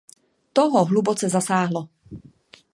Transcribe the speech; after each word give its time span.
To 0.53 0.69
ho 0.69 0.85
hluboce 0.85 1.29
zasáhlo. 1.29 1.89